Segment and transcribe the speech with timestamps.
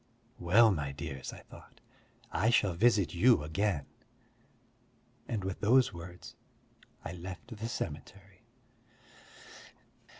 [0.39, 1.79] "Well, my dears," I thought,
[2.31, 3.85] "I shall visit you again."
[5.27, 6.35] And with those words,
[7.05, 8.41] I left the cemetery.